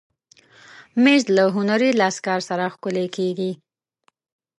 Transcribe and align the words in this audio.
مېز 1.03 1.23
له 1.35 1.43
هنري 1.55 1.89
لاسکار 2.01 2.39
سره 2.49 2.63
ښکلی 2.73 3.07
کېږي. 3.15 3.51